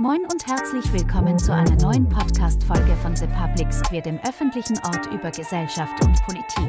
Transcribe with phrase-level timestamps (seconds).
[0.00, 5.06] Moin und herzlich willkommen zu einer neuen Podcast-Folge von The Public Square, dem öffentlichen Ort
[5.06, 6.68] über Gesellschaft und Politik.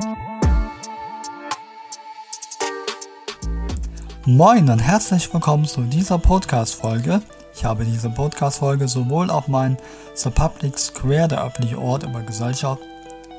[4.26, 7.22] Moin und herzlich willkommen zu dieser Podcast-Folge.
[7.54, 9.78] Ich habe diese Podcast-Folge sowohl auf meinem
[10.16, 12.82] The Public Square, der öffentliche Ort über Gesellschaft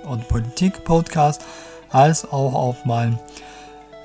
[0.08, 1.42] und Politik Podcast,
[1.90, 3.18] als auch auf meinem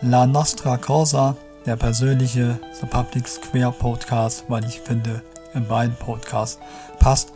[0.01, 5.21] La Nostra Cosa, der persönliche The Public Square Podcast, weil ich finde,
[5.55, 6.59] in beiden Podcasts
[6.99, 7.33] passt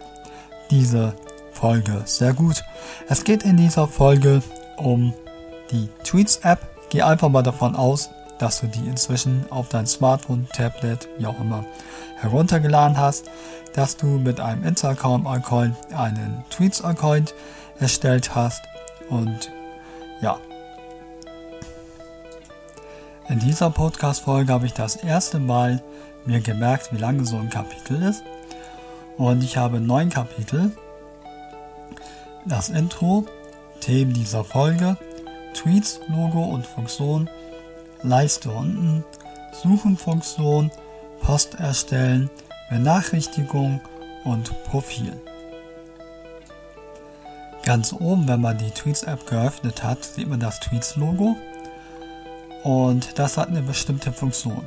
[0.69, 1.13] diese
[1.51, 2.63] Folge sehr gut.
[3.07, 4.41] Es geht in dieser Folge
[4.77, 5.13] um
[5.71, 6.59] die Tweets-App.
[6.89, 8.09] Geh einfach mal davon aus,
[8.39, 11.65] dass du die inzwischen auf dein Smartphone, Tablet, wie auch immer,
[12.17, 13.29] heruntergeladen hast,
[13.73, 17.33] dass du mit einem Instagram-Account einen Tweets-Account
[17.79, 18.63] erstellt hast
[19.09, 19.51] und
[20.21, 20.37] ja.
[23.27, 25.83] In dieser Podcast-Folge habe ich das erste Mal
[26.25, 28.23] mir gemerkt, wie lange so ein Kapitel ist.
[29.17, 30.71] Und ich habe neun Kapitel.
[32.45, 33.25] Das Intro,
[33.81, 34.97] Themen dieser Folge,
[35.53, 37.29] Tweets, Logo und Funktion,
[38.01, 39.03] Leiste unten,
[39.61, 40.71] Suchenfunktion,
[41.21, 42.29] Post erstellen,
[42.69, 43.81] Benachrichtigung
[44.23, 45.13] und Profil.
[47.65, 51.35] Ganz oben, wenn man die Tweets-App geöffnet hat, sieht man das Tweets-Logo
[52.63, 54.65] und das hat eine bestimmte Funktion.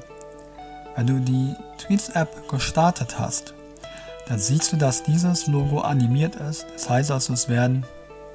[0.96, 3.54] Wenn du die Tweets-App gestartet hast,
[4.28, 6.66] dann siehst du, dass dieses Logo animiert ist.
[6.74, 7.84] Das heißt also, es werden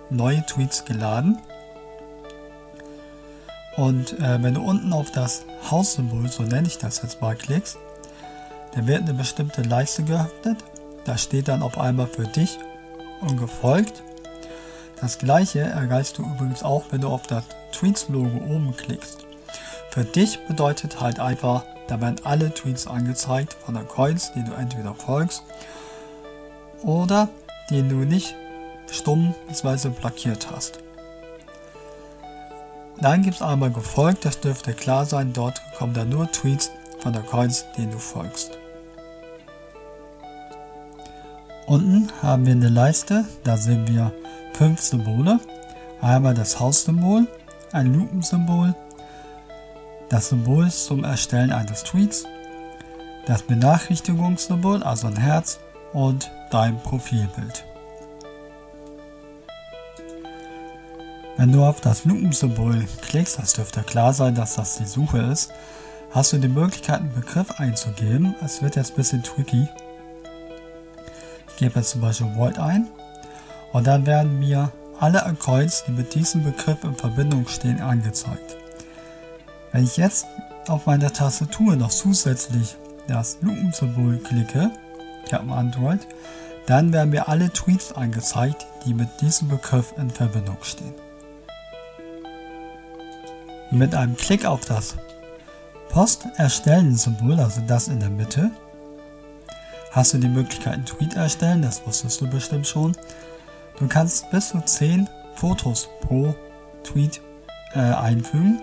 [0.09, 1.39] neue Tweets geladen.
[3.75, 7.77] Und äh, wenn du unten auf das Haussymbol, so nenne ich das jetzt mal, klickst,
[8.73, 10.63] dann wird eine bestimmte Leiste geöffnet.
[11.05, 12.57] Da steht dann auf einmal für dich
[13.21, 14.03] und gefolgt.
[14.99, 19.25] Das gleiche erreichst du übrigens auch, wenn du auf das Tweets-Logo oben klickst.
[19.91, 24.53] Für dich bedeutet halt einfach da werden alle Tweets angezeigt von der Coins, die du
[24.53, 25.43] entweder folgst
[26.83, 27.29] oder
[27.69, 28.35] die du nicht
[28.91, 29.89] stumm bzw.
[29.89, 30.79] blockiert hast.
[32.99, 37.13] Dann gibt es einmal gefolgt, das dürfte klar sein, dort kommen dann nur Tweets von
[37.13, 38.57] der Coins, denen du folgst.
[41.67, 44.13] Unten haben wir eine Leiste, da sehen wir
[44.53, 45.39] fünf Symbole.
[46.01, 47.27] Einmal das Haussymbol,
[47.71, 48.73] ein Lupensymbol,
[50.09, 52.25] das Symbol zum Erstellen eines Tweets,
[53.25, 55.59] das Benachrichtigungssymbol, also ein Herz
[55.93, 57.65] und dein Profilbild.
[61.35, 65.51] Wenn du auf das Lupensymbol klickst, das dürfte klar sein, dass das die Suche ist,
[66.11, 68.33] hast du die Möglichkeit, einen Begriff einzugeben.
[68.43, 69.67] Es wird jetzt ein bisschen tricky.
[71.49, 72.87] Ich gebe jetzt zum Beispiel Volt ein
[73.71, 78.57] und dann werden mir alle Accounts, die mit diesem Begriff in Verbindung stehen, angezeigt.
[79.77, 80.25] Wenn ich jetzt
[80.69, 82.77] auf meiner Tastatur noch zusätzlich
[83.07, 84.71] das Lupensymbol klicke,
[85.23, 85.99] ich habe Android,
[86.65, 90.95] dann werden mir alle Tweets angezeigt, die mit diesem Begriff in Verbindung stehen.
[93.69, 94.95] Mit einem Klick auf das
[95.89, 98.49] Post erstellen Symbol, also das in der Mitte,
[99.91, 102.97] hast du die Möglichkeit, einen Tweet erstellen, das wusstest du bestimmt schon.
[103.77, 106.33] Du kannst bis zu 10 Fotos pro
[106.83, 107.21] Tweet
[107.75, 108.59] äh, einfügen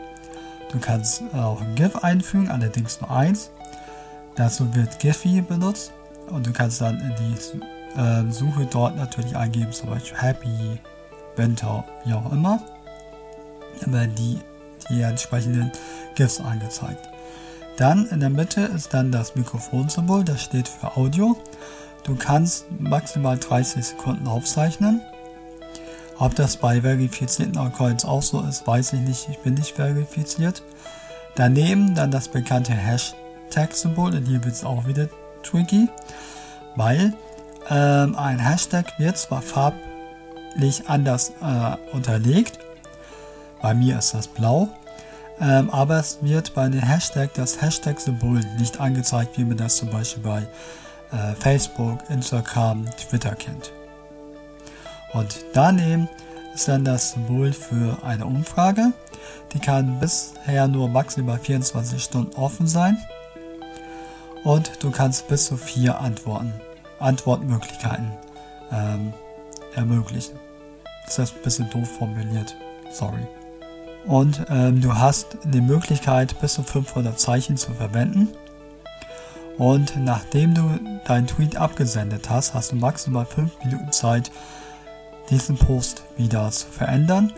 [0.74, 3.52] Du kannst auch GIF einfügen, allerdings nur eins.
[4.34, 5.92] Dazu wird Giphy benutzt
[6.30, 10.80] und du kannst dann in die äh, Suche dort natürlich eingeben, zum Beispiel Happy,
[11.36, 12.60] Winter, wie auch immer.
[13.80, 14.40] Dann werden die,
[14.90, 15.70] die entsprechenden
[16.16, 17.08] GIFs angezeigt.
[17.76, 21.36] Dann in der Mitte ist dann das Mikrofonsymbol, das steht für Audio.
[22.02, 25.00] Du kannst maximal 30 Sekunden aufzeichnen.
[26.18, 29.28] Ob das bei verifizierten Accounts auch so ist, weiß ich nicht.
[29.28, 30.62] Ich bin nicht verifiziert.
[31.34, 34.14] Daneben dann das bekannte Hashtag-Symbol.
[34.14, 35.08] Und hier wird es auch wieder
[35.42, 35.88] tricky,
[36.76, 37.12] weil
[37.68, 42.58] ähm, ein Hashtag wird zwar farblich anders äh, unterlegt.
[43.60, 44.68] Bei mir ist das blau.
[45.40, 49.90] Ähm, aber es wird bei den Hashtag das Hashtag-Symbol nicht angezeigt, wie man das zum
[49.90, 50.46] Beispiel bei
[51.10, 53.72] äh, Facebook, Instagram, Twitter kennt.
[55.14, 56.08] Und daneben
[56.54, 58.92] ist dann das Symbol für eine Umfrage.
[59.52, 62.98] Die kann bisher nur maximal 24 Stunden offen sein.
[64.42, 66.52] Und du kannst bis zu vier Antworten,
[66.98, 68.12] Antwortmöglichkeiten
[68.70, 69.14] ähm,
[69.74, 70.38] ermöglichen.
[71.06, 72.56] Das ist ein bisschen doof formuliert.
[72.90, 73.26] Sorry.
[74.06, 78.28] Und ähm, du hast die Möglichkeit, bis zu 500 Zeichen zu verwenden.
[79.56, 84.30] Und nachdem du deinen Tweet abgesendet hast, hast du maximal 5 Minuten Zeit,
[85.30, 87.32] diesen Post wieder zu verändern.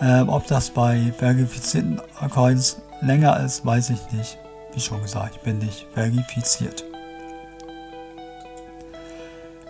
[0.00, 4.38] Ähm, ob das bei verifizierten Accounts länger ist, weiß ich nicht.
[4.74, 6.84] Wie schon gesagt, ich bin nicht verifiziert.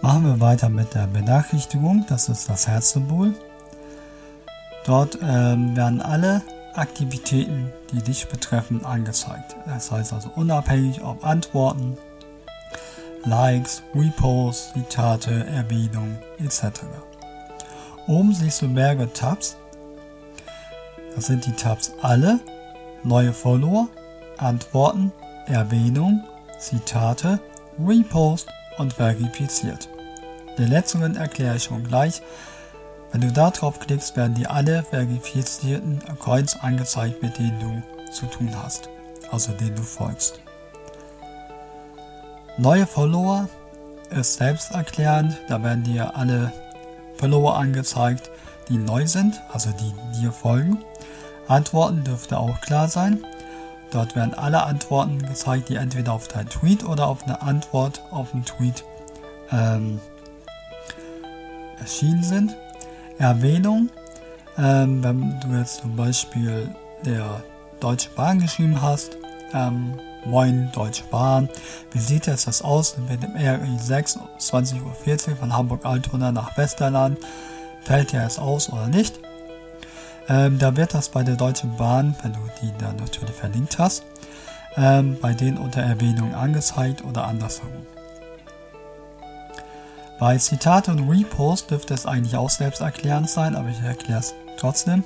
[0.03, 3.35] Machen wir weiter mit der Benachrichtigung, das ist das Herzsymbol.
[4.85, 6.43] Dort ähm, werden alle
[6.75, 9.57] Aktivitäten, die dich betreffen, angezeigt.
[9.67, 11.97] Das heißt also unabhängig ob Antworten,
[13.27, 16.83] Likes, Reposts, Zitate, Erwähnungen etc.
[18.07, 19.57] Oben siehst du mehrere Tabs.
[21.15, 22.39] Das sind die Tabs Alle,
[23.03, 23.89] Neue Follower,
[24.37, 25.13] Antworten,
[25.47, 26.23] Erwähnung,
[26.59, 27.41] Zitate,
[27.85, 29.89] Repost und Verifiziert.
[30.57, 32.23] Den letzteren erkläre ich schon gleich.
[33.11, 38.27] Wenn du da drauf klickst, werden dir alle verifizierten Accounts angezeigt, mit denen du zu
[38.27, 38.89] tun hast,
[39.31, 40.41] also denen du folgst.
[42.59, 43.51] Neue Follower
[44.11, 46.53] ist selbsterklärend, da werden dir alle
[47.19, 48.31] Follower angezeigt,
[48.71, 50.83] die neu sind, also die dir folgen.
[51.49, 53.25] Antworten dürfte auch klar sein.
[53.91, 58.33] Dort werden alle Antworten gezeigt, die entweder auf deinen Tweet oder auf eine Antwort auf
[58.33, 58.85] einen Tweet
[59.53, 60.01] ähm,
[61.79, 62.57] erschienen sind.
[63.19, 63.91] Erwähnung,
[64.57, 66.75] ähm, wenn du jetzt zum Beispiel
[67.05, 67.43] der
[67.81, 69.19] Deutsche Bahn geschrieben hast,
[69.53, 71.49] ähm, Moin Deutsche Bahn,
[71.93, 77.19] wie sieht jetzt das aus mit dem RI 6 20.40 Uhr von Hamburg-Altona nach Westerland?
[77.83, 79.21] Fällt dir es aus oder nicht?
[80.29, 84.03] Ähm, da wird das bei der Deutschen Bahn, wenn du die dann natürlich verlinkt hast,
[84.77, 87.87] ähm, bei denen unter Erwähnung angezeigt oder andersherum.
[90.19, 95.05] Bei Zitate und Repost dürfte es eigentlich auch selbsterklärend sein, aber ich erkläre es trotzdem.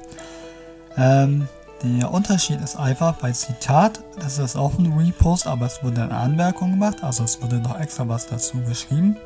[0.97, 1.47] Ähm,
[1.83, 6.17] der Unterschied ist einfach, bei Zitat, das ist auch ein Repost, aber es wurde eine
[6.17, 9.17] Anmerkung gemacht, also es wurde noch extra was dazu geschrieben.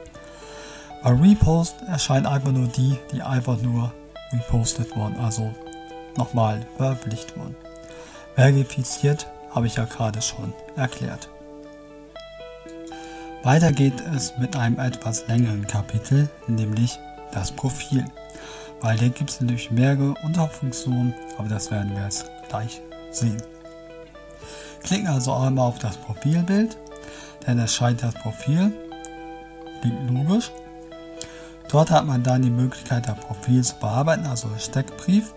[1.03, 3.93] Bei Repost erscheinen einfach nur die, die einfach nur
[4.33, 5.53] repostet wurden, also
[6.17, 7.57] nochmal veröffentlicht wurden.
[8.37, 11.29] Verifiziert habe ich ja gerade schon erklärt.
[13.43, 16.99] Weiter geht es mit einem etwas längeren Kapitel, nämlich
[17.33, 18.05] das Profil.
[18.81, 22.81] Weil hier gibt es natürlich mehrere Unterfunktionen, aber das werden wir jetzt gleich
[23.11, 23.43] sehen.
[24.83, 26.77] Klicken also einmal auf das Profilbild,
[27.47, 28.73] dann erscheint das Profil,
[29.81, 30.53] klingt logisch.
[31.69, 35.35] Dort hat man dann die Möglichkeit, das Profil zu bearbeiten, also Steckbrief.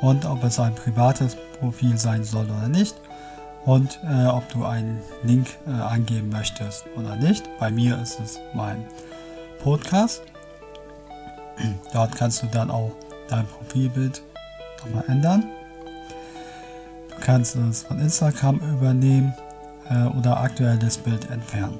[0.00, 2.96] Und ob es ein privates Profil sein soll oder nicht
[3.64, 7.48] und äh, ob du einen Link äh, angeben möchtest oder nicht.
[7.60, 8.84] Bei mir ist es mein
[9.62, 10.22] Podcast.
[11.92, 12.92] Dort kannst du dann auch
[13.28, 14.22] dein Profilbild
[14.78, 15.44] nochmal ändern.
[17.10, 19.34] Du kannst es von Instagram übernehmen
[19.90, 21.78] äh, oder aktuelles Bild entfernen.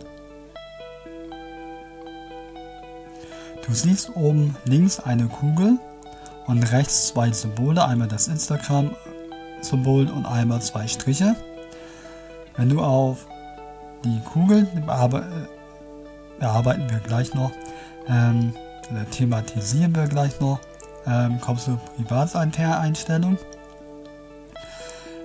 [3.67, 5.79] Du siehst oben links eine Kugel
[6.47, 11.35] und rechts zwei Symbole, einmal das Instagram-Symbol und einmal zwei Striche.
[12.57, 13.27] Wenn du auf
[14.05, 15.49] die Kugel bearbeiten
[16.91, 17.53] wir gleich noch,
[18.07, 18.53] ähm,
[19.11, 20.61] thematisieren wir gleich noch,
[21.07, 23.39] ähm, kommst du Privateinstellung.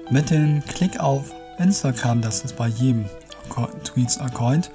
[0.10, 3.06] Mit dem Klick auf Instagram, das ist bei jedem
[3.84, 4.72] Tweets-Account,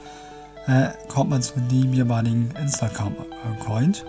[0.67, 4.05] äh, kommt man zu dem jeweiligen Instagram-Account.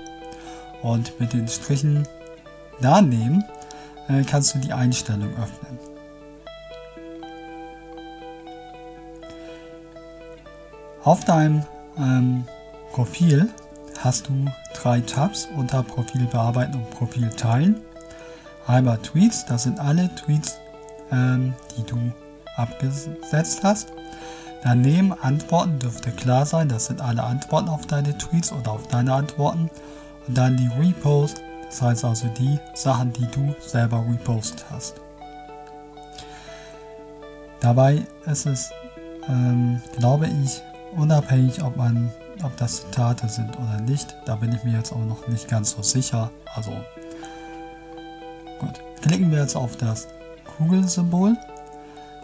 [0.81, 2.07] Und mit den Strichen
[2.79, 3.43] daneben
[4.07, 5.79] äh, kannst du die Einstellung öffnen.
[11.03, 11.63] Auf deinem
[11.97, 12.45] ähm,
[12.91, 13.49] Profil
[13.99, 17.81] hast du drei Tabs unter Profil bearbeiten und Profil teilen.
[18.67, 20.57] Einmal Tweets, das sind alle Tweets,
[21.11, 21.97] ähm, die du
[22.55, 23.91] abgesetzt hast.
[24.63, 29.13] Daneben Antworten dürfte klar sein, das sind alle Antworten auf deine Tweets oder auf deine
[29.13, 29.69] Antworten.
[30.27, 34.95] Und dann die Repost, das heißt also die Sachen, die du selber repostet hast.
[37.59, 38.71] Dabei ist es,
[39.29, 40.61] ähm, glaube ich,
[40.95, 42.11] unabhängig, ob man,
[42.43, 44.15] ob das Zitate sind oder nicht.
[44.25, 46.31] Da bin ich mir jetzt auch noch nicht ganz so sicher.
[46.55, 46.71] Also
[48.59, 48.81] gut.
[49.01, 50.07] Klicken wir jetzt auf das
[50.57, 51.35] Kugelsymbol.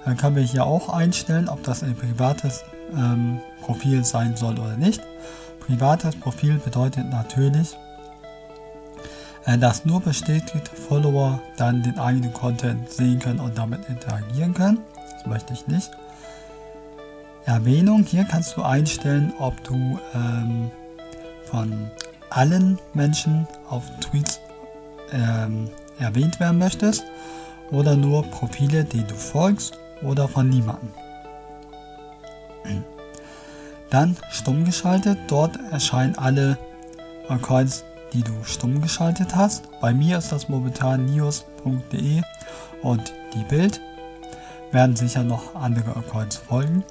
[0.05, 2.63] Dann können wir hier auch einstellen, ob das ein privates
[2.93, 5.01] ähm, Profil sein soll oder nicht.
[5.59, 7.77] Privates Profil bedeutet natürlich,
[9.45, 14.79] äh, dass nur bestätigte Follower dann den eigenen Content sehen können und damit interagieren können.
[15.13, 15.91] Das möchte ich nicht.
[17.45, 18.03] Erwähnung.
[18.03, 20.71] Hier kannst du einstellen, ob du ähm,
[21.45, 21.91] von
[22.29, 24.39] allen Menschen auf Tweets
[25.11, 25.69] ähm,
[25.99, 27.03] erwähnt werden möchtest
[27.71, 30.89] oder nur Profile, die du folgst oder von niemandem.
[33.89, 35.19] Dann stumm geschaltet.
[35.27, 36.57] Dort erscheinen alle
[37.27, 37.83] Accounts,
[38.13, 39.67] die du stumm geschaltet hast.
[39.81, 42.21] Bei mir ist das momentan news.de
[42.81, 43.81] und die Bild.
[44.71, 46.83] Werden sicher noch andere Accounts folgen.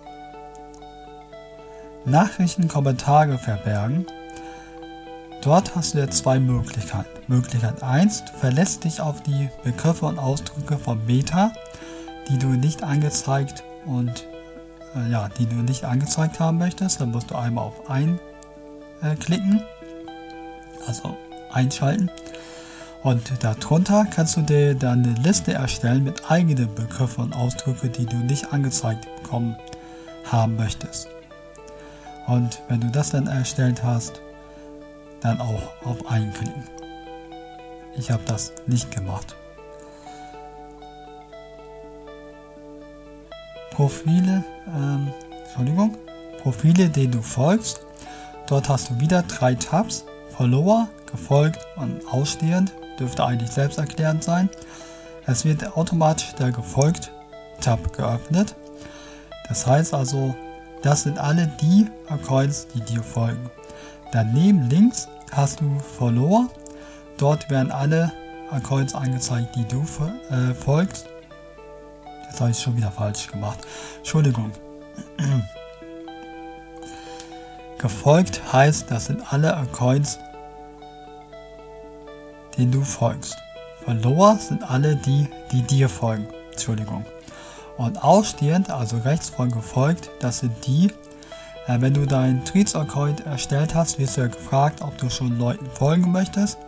[2.05, 4.07] Nachrichten, Kommentare verbergen.
[5.43, 7.09] Dort hast du jetzt zwei Möglichkeiten.
[7.29, 11.53] Möglichkeit 1, du verlässt dich auf die Begriffe und Ausdrücke von Meta,
[12.29, 14.27] die du nicht angezeigt und
[14.95, 17.01] äh, ja, die du nicht angezeigt haben möchtest.
[17.01, 21.17] Dann musst du einmal auf einklicken, äh, also
[21.53, 22.11] einschalten.
[23.03, 28.05] Und darunter kannst du dir dann eine Liste erstellen mit eigenen Begriffen und Ausdrücken, die
[28.05, 29.57] du nicht angezeigt bekommen
[30.25, 31.09] haben möchtest.
[32.31, 34.23] Und wenn du das dann erstellt hast,
[35.21, 36.63] dann auch auf Einklicken.
[37.97, 39.35] Ich habe das nicht gemacht.
[43.73, 45.97] Profile, ähm, Entschuldigung,
[46.41, 47.81] Profile, denen du folgst.
[48.47, 50.05] Dort hast du wieder drei Tabs.
[50.37, 52.73] Follower, gefolgt und ausstehend.
[53.01, 54.49] Dürfte eigentlich selbsterklärend sein.
[55.27, 58.55] Es wird automatisch der Gefolgt-Tab geöffnet.
[59.49, 60.37] Das heißt also,
[60.83, 63.51] das sind alle die Accounts, die dir folgen.
[64.13, 66.49] Daneben links hast du Follower.
[67.19, 68.13] Dort werden alle
[68.51, 69.85] Accounts angezeigt, die du
[70.31, 71.07] äh, folgst.
[72.31, 73.59] Das habe ich schon wieder falsch gemacht.
[73.99, 74.53] Entschuldigung.
[77.79, 80.19] Gefolgt heißt, das sind alle Accounts,
[82.57, 83.37] denen du folgst.
[83.85, 86.27] Follower sind alle die, die dir folgen.
[86.53, 87.05] Entschuldigung.
[87.81, 90.93] Und ausstehend, also rechts von gefolgt, das sind die,
[91.67, 95.65] äh, wenn du deinen Tweets-Account erstellt hast, wirst du ja gefragt, ob du schon Leuten
[95.65, 96.59] folgen möchtest.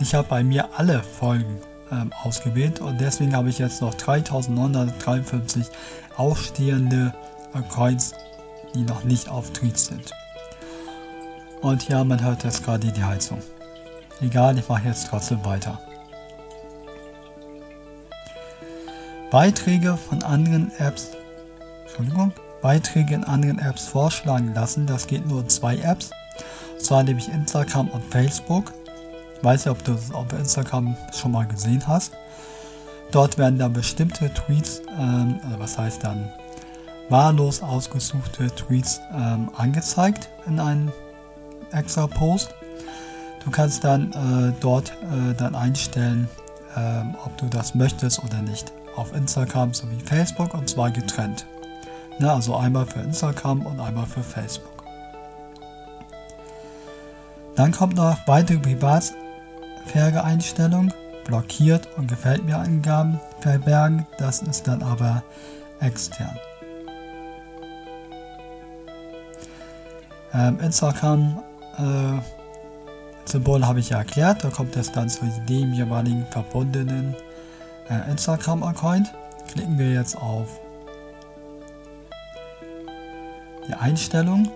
[0.00, 5.66] Ich habe bei mir alle Folgen ähm, ausgewählt und deswegen habe ich jetzt noch 3953
[6.18, 7.14] ausstehende
[7.54, 8.12] Accounts,
[8.74, 10.10] die noch nicht auf Tweets sind.
[11.62, 13.38] Und ja, man hört jetzt gerade die Heizung.
[14.20, 15.80] Egal, ich mache jetzt trotzdem weiter.
[19.30, 21.10] Beiträge von anderen Apps,
[21.82, 22.32] Entschuldigung,
[22.62, 24.86] Beiträge in anderen Apps vorschlagen lassen.
[24.86, 26.10] Das geht nur in zwei Apps.
[26.72, 28.72] Und zwar nämlich Instagram und Facebook.
[29.36, 32.12] Ich weiß nicht, ob du das auf Instagram schon mal gesehen hast.
[33.12, 36.30] Dort werden dann bestimmte Tweets, ähm, also was heißt dann
[37.08, 40.92] wahllos ausgesuchte Tweets ähm, angezeigt in einem
[41.72, 42.54] extra Post.
[43.44, 46.28] Du kannst dann äh, dort äh, dann einstellen,
[46.76, 48.72] äh, ob du das möchtest oder nicht.
[49.00, 51.46] Auf Instagram sowie Facebook und zwar getrennt.
[52.18, 54.84] Ne, also einmal für Instagram und einmal für Facebook.
[57.56, 60.92] Dann kommt noch weitere Privatsphäre-Einstellung,
[61.24, 64.06] blockiert und gefällt mir Angaben verbergen.
[64.18, 65.22] Das ist dann aber
[65.80, 66.36] extern.
[70.34, 71.42] Ähm, Instagram
[71.78, 72.18] äh,
[73.24, 77.16] Symbol habe ich ja erklärt, da kommt es dann zu dem jeweiligen verbundenen
[77.90, 79.12] äh, Instagram-Account.
[79.52, 80.60] Klicken wir jetzt auf
[83.68, 84.50] die Einstellung.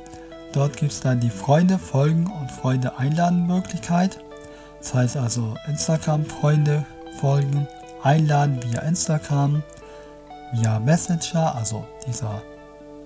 [0.52, 4.20] Dort gibt es dann die Freunde folgen und Freunde einladen Möglichkeit.
[4.78, 6.84] Das heißt also Instagram Freunde
[7.18, 7.66] folgen,
[8.02, 9.62] einladen via Instagram,
[10.52, 12.42] via Messenger, also dieser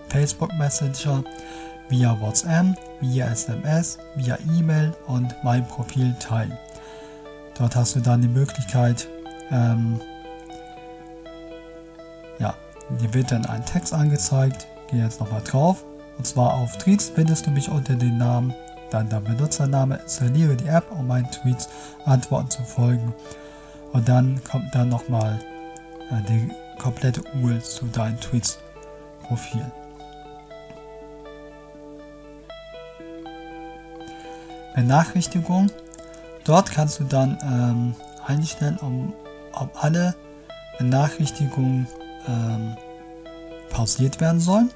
[0.09, 1.23] Facebook Messenger,
[1.89, 6.57] via WhatsApp, via SMS, via E-Mail und mein Profil teilen.
[7.57, 9.09] Dort hast du dann die Möglichkeit,
[9.51, 10.01] ähm,
[12.97, 14.67] dir wird dann ein Text angezeigt.
[14.89, 15.85] Gehe jetzt nochmal drauf.
[16.17, 18.53] Und zwar auf Tweets findest du mich unter dem Namen,
[18.91, 21.69] dann der Benutzername, installiere die App, um meinen Tweets
[22.05, 23.15] Antworten zu folgen.
[23.93, 25.39] Und dann kommt dann nochmal
[26.11, 29.65] äh, die komplette URL zu deinem Tweets-Profil.
[34.75, 35.71] Benachrichtigung.
[36.45, 37.95] Dort kannst du dann ähm,
[38.27, 39.13] einstellen, um,
[39.53, 40.15] ob alle
[40.79, 41.89] Benachrichtigungen
[42.29, 42.77] ähm,
[43.71, 44.71] pausiert werden sollen.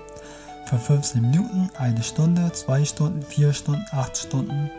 [0.66, 4.70] Für 15 Minuten, eine Stunde, zwei Stunden, vier Stunden, acht Stunden.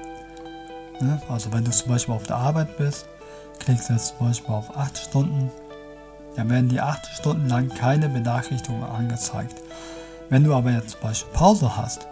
[1.00, 1.22] Ne?
[1.30, 3.08] Also wenn du zum Beispiel auf der Arbeit bist,
[3.60, 5.52] klickst du jetzt zum Beispiel auf 8 Stunden,
[6.36, 9.62] dann werden die 8 Stunden lang keine Benachrichtigungen angezeigt.
[10.30, 12.08] Wenn du aber jetzt zum Beispiel Pause hast,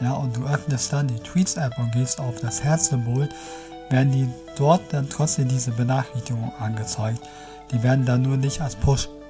[0.00, 3.28] ja, und du öffnest dann die Tweets-App und gehst auf das Herzsymbol,
[3.90, 7.20] werden die dort dann trotzdem diese Benachrichtigungen angezeigt.
[7.70, 8.76] Die werden dann nur nicht als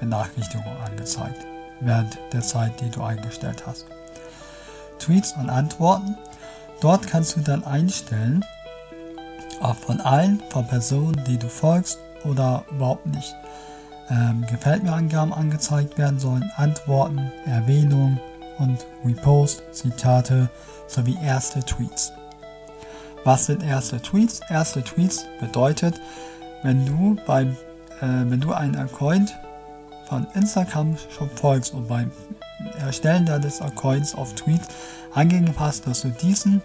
[0.00, 1.46] Push-Benachrichtigung angezeigt,
[1.80, 3.86] während der Zeit, die du eingestellt hast.
[4.98, 6.16] Tweets und Antworten.
[6.80, 8.44] Dort kannst du dann einstellen,
[9.60, 13.34] ob von allen, von Personen, die du folgst oder überhaupt nicht.
[14.10, 18.18] Ähm, gefällt mir Angaben angezeigt werden sollen, Antworten, Erwähnungen,
[18.58, 20.50] und Repost, Zitate
[20.86, 22.12] sowie erste Tweets.
[23.24, 24.42] Was sind erste Tweets?
[24.50, 25.98] Erste Tweets bedeutet,
[26.62, 27.56] wenn du beim,
[28.02, 29.34] äh, wenn du einen Account
[30.10, 32.10] von Instagram schon folgst und beim
[32.80, 34.66] Erstellen deines Accounts auf Tweets
[35.14, 36.60] angegeben hast, dass du diesen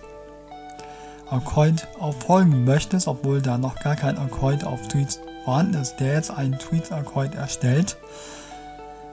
[1.29, 6.15] Account auch folgen möchtest, obwohl da noch gar kein Account auf Tweets vorhanden ist, der
[6.15, 7.97] jetzt einen Tweet-Account erstellt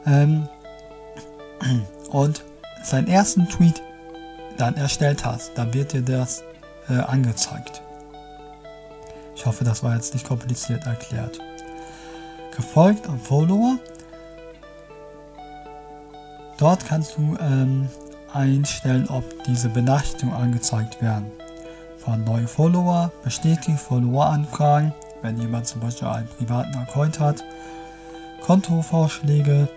[0.07, 0.49] ähm,
[2.11, 2.43] und
[2.83, 3.83] seinen ersten Tweet
[4.57, 6.43] dann erstellt hast, dann wird dir das
[6.89, 7.83] äh, angezeigt.
[9.37, 11.39] Ich hoffe, das war jetzt nicht kompliziert erklärt.
[12.57, 13.79] Gefolgt am Follower.
[16.62, 17.88] Dort kannst du ähm,
[18.33, 21.26] einstellen, ob diese Benachrichtigungen angezeigt werden.
[21.99, 27.42] Von neuen Follower, bestätigt Follower-Anfragen, wenn jemand zum Beispiel einen privaten Account hat,
[28.42, 29.69] Kontovorschläge,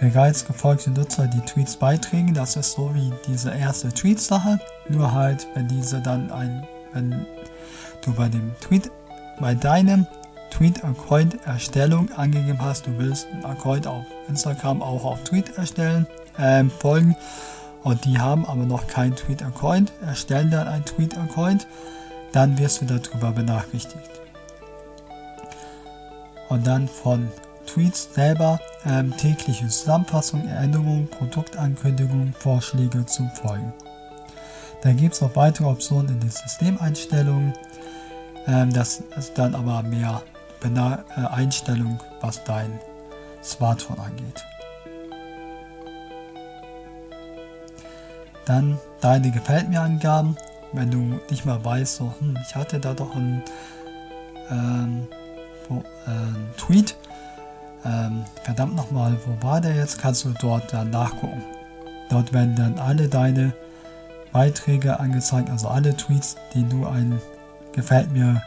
[0.00, 2.34] bereits gefolgte Nutzer die Tweets beitragen.
[2.34, 7.26] Das ist so wie diese erste Tweet-Sache, nur halt, wenn diese dann ein, wenn
[8.04, 8.90] du bei dem Tweet,
[9.38, 10.04] bei deinem
[10.50, 16.64] Tweet-Account Erstellung angegeben hast, du willst einen Account auf Instagram auch auf Tweet erstellen, äh,
[16.64, 17.16] folgen
[17.84, 21.66] und die haben aber noch keinen Tweet-Account, erstellen dann einen Tweet-Account,
[22.32, 24.10] dann wirst du darüber benachrichtigt.
[26.48, 27.28] Und dann von
[27.66, 33.72] Tweets selber ähm, tägliche Zusammenfassung, Erinnerungen, Produktankündigungen, Vorschläge zum Folgen.
[34.82, 37.54] Da gibt es noch weitere Optionen in den Systemeinstellungen.
[38.46, 40.22] Ähm, das ist dann aber mehr
[40.60, 42.78] Bena äh, Einstellung, was dein
[43.42, 44.44] Smartphone angeht.
[48.46, 50.36] Dann deine Gefällt mir Angaben,
[50.72, 53.42] wenn du nicht mal weißt, so, hm, ich hatte da doch einen,
[54.50, 55.06] ähm,
[55.68, 56.96] wo, äh, einen Tweet,
[57.84, 59.98] ähm, verdammt nochmal, wo war der jetzt?
[59.98, 61.42] Kannst du dort dann nachgucken.
[62.10, 63.52] Dort werden dann alle deine
[64.32, 67.20] Beiträge angezeigt, also alle Tweets, die du ein
[67.72, 68.40] Gefällt mir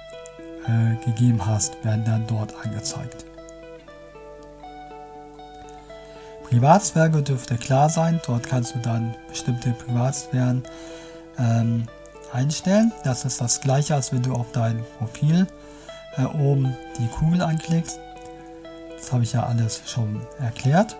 [0.68, 3.25] äh, gegeben hast, werden dann dort angezeigt.
[6.50, 8.21] Privatsphäre dürfte klar sein.
[8.26, 10.63] Dort kannst du dann bestimmte Privatsphären
[11.38, 11.88] ähm,
[12.32, 12.91] einstellen.
[13.04, 15.48] Das ist das gleiche, als wenn du auf dein Profil
[16.17, 18.00] äh, oben die Kugel anklickst.
[18.98, 20.95] Das habe ich ja alles schon erklärt.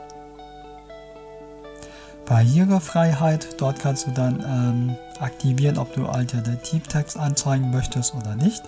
[2.26, 8.64] Barrierefreiheit, dort kannst du dann ähm, aktivieren, ob du Alternativtext anzeigen möchtest oder nicht.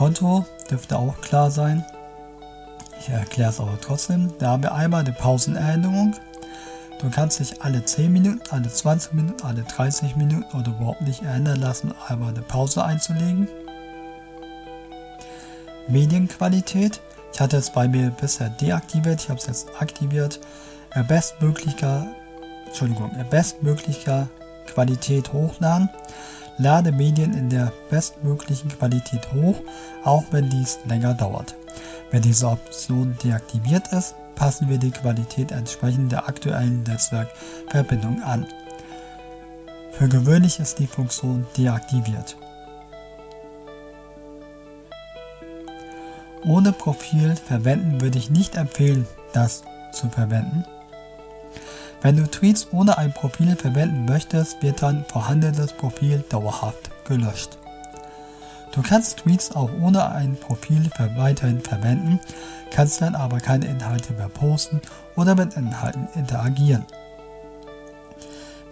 [0.00, 1.84] Konto dürfte auch klar sein.
[2.98, 4.32] Ich erkläre es aber trotzdem.
[4.38, 6.14] Da haben wir einmal eine Pausenerinnerung.
[7.02, 11.22] Du kannst dich alle 10 Minuten, alle 20 Minuten, alle 30 Minuten oder überhaupt nicht
[11.22, 13.46] erinnern lassen, einmal eine Pause einzulegen.
[15.86, 17.02] Medienqualität.
[17.34, 20.40] Ich hatte es bei mir bisher deaktiviert, ich habe es jetzt aktiviert.
[21.08, 22.06] Bestmöglicher,
[22.66, 24.30] Entschuldigung, bestmöglicher
[24.66, 25.90] Qualität hochladen.
[26.60, 29.56] Lade Medien in der bestmöglichen Qualität hoch,
[30.04, 31.54] auch wenn dies länger dauert.
[32.10, 38.46] Wenn diese Option deaktiviert ist, passen wir die Qualität entsprechend der aktuellen Netzwerkverbindung an.
[39.92, 42.36] Für gewöhnlich ist die Funktion deaktiviert.
[46.44, 50.66] Ohne Profil verwenden würde ich nicht empfehlen, das zu verwenden.
[52.02, 57.58] Wenn du Tweets ohne ein Profil verwenden möchtest, wird dein vorhandenes Profil dauerhaft gelöscht.
[58.72, 62.20] Du kannst Tweets auch ohne ein Profil weiterhin verwenden,
[62.70, 64.80] kannst dann aber keine Inhalte mehr posten
[65.16, 66.86] oder mit Inhalten interagieren.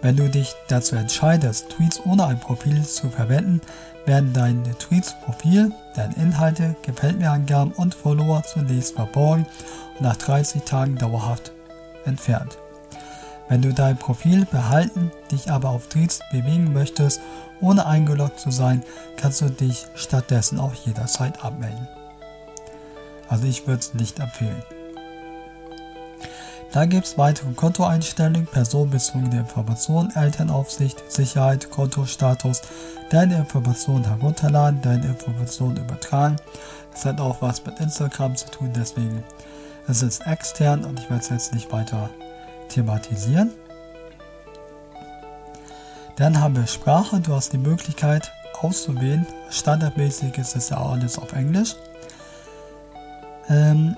[0.01, 3.61] Wenn du dich dazu entscheidest, Tweets ohne ein Profil zu verwenden,
[4.05, 9.45] werden deine Tweets Profil, deine Inhalte, Gefällt mir Angaben und Follower zunächst verborgen
[9.95, 11.51] und nach 30 Tagen dauerhaft
[12.05, 12.57] entfernt.
[13.49, 17.19] Wenn du dein Profil behalten, dich aber auf Tweets bewegen möchtest,
[17.59, 18.83] ohne eingeloggt zu sein,
[19.17, 21.87] kannst du dich stattdessen auch jederzeit abmelden.
[23.27, 24.63] Also ich würde es nicht empfehlen.
[26.71, 32.61] Da gibt es weitere Kontoeinstellungen, personenbezogene Informationen, Elternaufsicht, Sicherheit, Kontostatus,
[33.09, 36.35] deine Informationen herunterladen, deine Informationen übertragen.
[36.91, 39.23] Das hat auch was mit Instagram zu tun, deswegen
[39.87, 42.11] ist es extern und ich werde es jetzt nicht weiter
[42.69, 43.51] thematisieren.
[46.15, 47.19] Dann haben wir Sprache.
[47.19, 49.25] Du hast die Möglichkeit auszuwählen.
[49.49, 51.75] Standardmäßig ist es ja alles auf Englisch.
[53.49, 53.95] Ähm,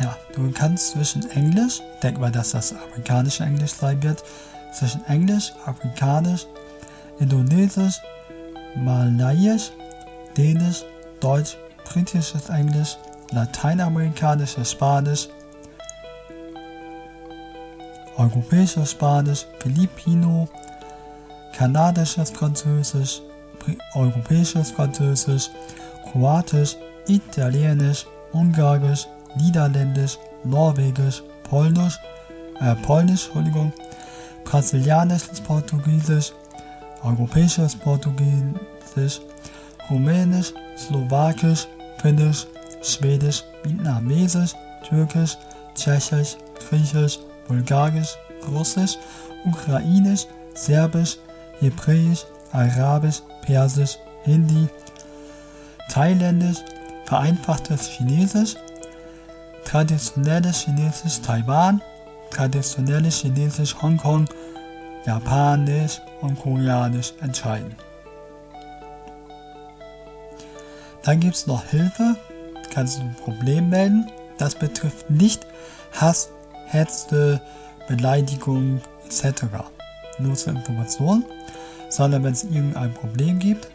[0.00, 4.22] ja, du kannst zwischen Englisch, denk mal, dass das amerikanische Englisch sein wird,
[4.72, 6.46] zwischen Englisch, Afrikanisch,
[7.18, 8.00] Indonesisch,
[8.76, 9.70] Malayisch,
[10.36, 10.84] Dänisch,
[11.20, 12.96] Deutsch, britisches Englisch,
[13.32, 15.28] lateinamerikanisches Spanisch,
[18.18, 20.48] europäisches Spanisch, Filipino,
[21.56, 23.22] kanadisches Französisch,
[23.94, 25.50] europäisches Französisch,
[26.10, 26.76] Kroatisch,
[27.06, 31.98] Italienisch, Ungarisch, Niederländisch, Norwegisch, Polnisch,
[32.60, 33.72] äh, Polnisch, Entschuldigung,
[34.44, 36.32] Brasilianisches Portugiesisch,
[37.04, 39.20] Europäisches Portugiesisch,
[39.90, 41.66] Rumänisch, Slowakisch,
[41.98, 42.46] Finnisch,
[42.82, 44.54] Schwedisch, Vietnamesisch,
[44.88, 45.36] Türkisch,
[45.74, 46.36] Tschechisch,
[46.68, 48.16] Griechisch, Bulgarisch,
[48.52, 48.96] Russisch,
[49.44, 51.16] Ukrainisch, Serbisch,
[51.60, 54.68] Hebräisch, Arabisch, Persisch, Hindi,
[55.90, 56.58] Thailändisch,
[57.06, 58.54] vereinfachtes Chinesisch,
[59.64, 61.80] traditionelles Chinesisch Taiwan,
[62.30, 64.28] traditionelles Chinesisch Hongkong,
[65.06, 67.74] Japanisch und Koreanisch entscheiden.
[71.02, 72.16] Dann gibt es noch Hilfe,
[72.70, 74.10] kannst du ein Problem melden.
[74.36, 75.46] Das betrifft nicht
[75.92, 76.28] Hass,
[76.68, 77.40] Hetze,
[77.88, 79.44] Beleidigung etc.
[80.18, 81.24] Nur zur Information,
[81.88, 83.68] sondern wenn es irgendein Problem gibt.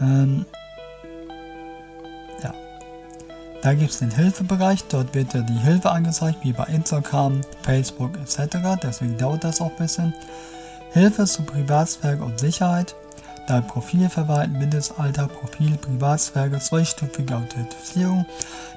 [0.00, 0.44] Ähm,
[2.42, 2.54] ja.
[3.62, 8.16] Da gibt es den Hilfebereich, dort wird dir die Hilfe angezeigt, wie bei Instagram, Facebook
[8.18, 8.58] etc.
[8.82, 10.14] Deswegen dauert das auch ein bisschen.
[10.92, 12.94] Hilfe zu Privatsphäre und Sicherheit
[13.46, 18.24] Dein Profil verwalten, Mindestalter, Profil, Privatsphäre, zweistufige Authentifizierung,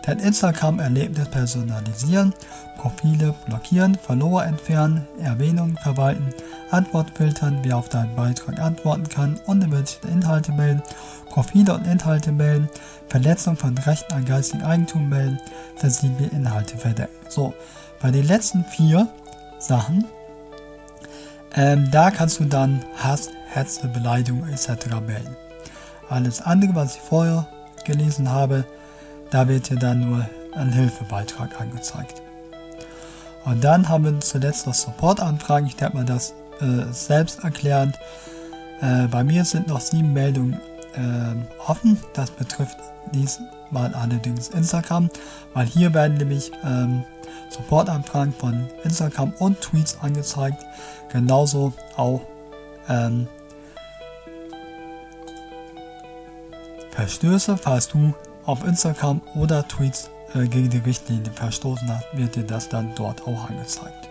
[0.03, 2.33] dein Instagram-Erlebnis personalisieren,
[2.77, 6.33] Profile blockieren, Follower entfernen, Erwähnungen verwalten,
[6.71, 10.81] Antwort filtern, wer auf deinen Beitrag antworten kann, unerwünschte Inhalte melden,
[11.29, 12.67] Profile und Inhalte melden,
[13.07, 15.39] Verletzung von Rechten an geistigen Eigentum melden,
[15.79, 17.13] sensible Inhalte verdecken.
[17.29, 17.53] So,
[18.01, 19.07] bei den letzten vier
[19.59, 20.05] Sachen,
[21.55, 24.87] ähm, da kannst du dann Hass, Hetze, Beleidigung etc.
[25.05, 25.35] melden.
[26.09, 27.47] Alles andere, was ich vorher
[27.85, 28.65] gelesen habe,
[29.31, 32.21] da wird dir dann nur ein Hilfebeitrag angezeigt.
[33.45, 35.67] Und dann haben wir zuletzt noch Supportanfragen.
[35.67, 37.97] Ich denke mal, das äh, selbst erklärend.
[38.81, 40.53] Äh, bei mir sind noch sieben Meldungen
[40.95, 41.99] äh, offen.
[42.13, 42.77] Das betrifft
[43.13, 45.09] diesmal allerdings Instagram,
[45.53, 47.03] weil hier werden nämlich ähm,
[47.49, 50.65] Supportanfragen von Instagram und Tweets angezeigt.
[51.11, 52.21] Genauso auch
[52.89, 53.27] ähm,
[56.95, 58.13] Verstöße, falls du
[58.45, 63.27] auf Instagram oder Tweets äh, gegen die Richtlinie verstoßen hast, wird dir das dann dort
[63.27, 64.09] auch angezeigt.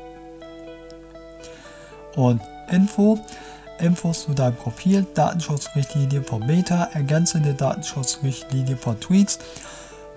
[2.14, 3.18] Und Info,
[3.79, 9.38] Infos zu deinem Profil, Datenschutzrichtlinie von Meta, ergänzende Datenschutzrichtlinie von Tweets,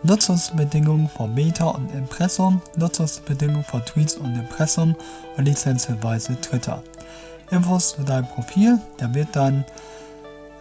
[0.03, 4.95] Nutzungsbedingungen von Meta und Impressum, Nutzungsbedingungen von Tweets und Impressum
[5.37, 6.83] und Lizenzhinweise Dritter.
[7.49, 9.63] Infos zu deinem Profil, da wird dann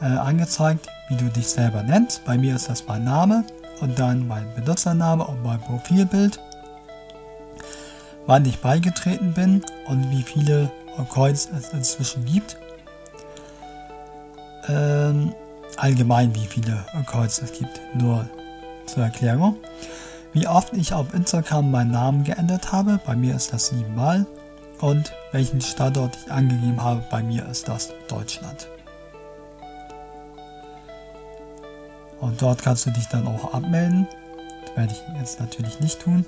[0.00, 2.24] äh, angezeigt, wie du dich selber nennst.
[2.24, 3.44] Bei mir ist das mein Name
[3.80, 6.40] und dann mein Benutzername und mein Profilbild,
[8.26, 10.70] wann ich beigetreten bin und wie viele
[11.10, 12.56] Coins es inzwischen gibt.
[14.68, 15.34] Ähm,
[15.76, 18.28] allgemein wie viele Coins es gibt, nur
[18.86, 19.56] zur Erklärung.
[20.32, 24.26] Wie oft ich auf Instagram meinen Namen geändert habe, bei mir ist das siebenmal.
[24.80, 28.68] Und welchen Standort ich angegeben habe, bei mir ist das Deutschland.
[32.20, 34.06] Und dort kannst du dich dann auch abmelden.
[34.64, 36.24] Das werde ich jetzt natürlich nicht tun.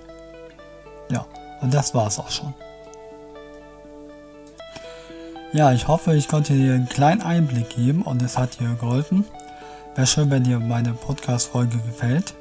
[1.11, 1.27] Ja,
[1.61, 2.55] und das war es auch schon.
[5.53, 9.24] Ja, ich hoffe, ich konnte dir einen kleinen Einblick geben und es hat dir geholfen.
[9.94, 12.35] Wäre schön, wenn dir meine Podcast-Folge gefällt.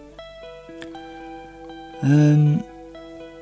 [2.04, 2.64] Ähm,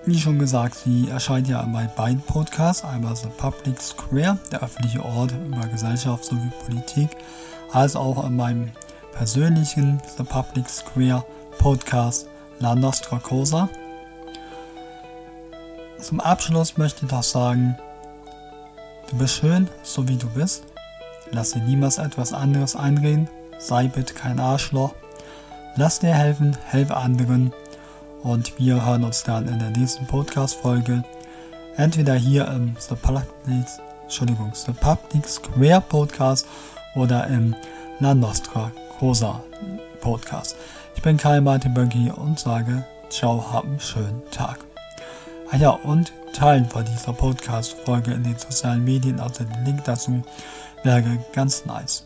[0.06, 5.04] wie schon gesagt, sie erscheint ja meinen beiden Podcasts, einmal The Public Square, der öffentliche
[5.04, 7.10] Ort über Gesellschaft sowie Politik,
[7.74, 8.72] als auch in meinem
[9.16, 11.24] persönlichen The Public Square
[11.58, 12.28] Podcast
[12.60, 13.70] La Nostra Cosa.
[16.00, 17.78] Zum Abschluss möchte ich noch sagen,
[19.10, 20.66] du bist schön, so wie du bist.
[21.32, 23.30] Lass dir niemals etwas anderes einreden.
[23.58, 24.94] Sei bitte kein Arschloch.
[25.78, 27.54] Lass dir helfen, helfe anderen.
[28.22, 31.04] Und wir hören uns dann in der nächsten Podcast-Folge.
[31.78, 33.26] Entweder hier im The Public,
[34.04, 36.46] Entschuldigung, The Public Square Podcast
[36.96, 37.56] oder im
[38.00, 39.44] La Nostra Rosa
[40.02, 40.56] Podcast.
[40.96, 44.60] Ich bin Kai Martin Bönki und sage Ciao, hab einen schönen Tag.
[45.52, 50.22] Ah ja, und teilen von dieser Podcast-Folge in den sozialen Medien, also den Link dazu
[50.84, 51.04] wäre
[51.34, 52.06] ganz nice.